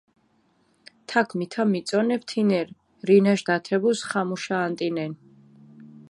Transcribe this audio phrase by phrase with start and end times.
[1.09, 2.73] თაქ მითა მიწონებჷ თინერი,
[3.07, 5.13] რინაშ დათებუს ხამუშა ანტინენ.